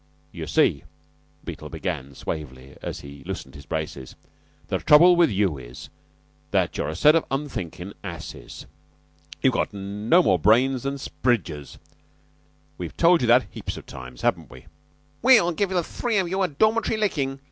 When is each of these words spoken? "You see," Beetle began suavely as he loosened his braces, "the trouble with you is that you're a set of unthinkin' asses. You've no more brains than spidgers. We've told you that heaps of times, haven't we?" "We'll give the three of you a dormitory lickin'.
"You 0.31 0.47
see," 0.47 0.83
Beetle 1.45 1.69
began 1.69 2.15
suavely 2.15 2.75
as 2.81 3.01
he 3.01 3.23
loosened 3.23 3.53
his 3.53 3.67
braces, 3.67 4.15
"the 4.67 4.79
trouble 4.79 5.15
with 5.15 5.29
you 5.29 5.59
is 5.59 5.91
that 6.49 6.75
you're 6.75 6.89
a 6.89 6.95
set 6.95 7.13
of 7.13 7.23
unthinkin' 7.29 7.93
asses. 8.03 8.65
You've 9.43 9.73
no 9.73 10.23
more 10.23 10.39
brains 10.39 10.81
than 10.81 10.97
spidgers. 10.97 11.77
We've 12.79 12.97
told 12.97 13.21
you 13.21 13.27
that 13.27 13.45
heaps 13.51 13.77
of 13.77 13.85
times, 13.85 14.23
haven't 14.23 14.49
we?" 14.49 14.65
"We'll 15.21 15.51
give 15.51 15.69
the 15.69 15.83
three 15.83 16.17
of 16.17 16.27
you 16.27 16.41
a 16.41 16.47
dormitory 16.47 16.97
lickin'. 16.97 17.39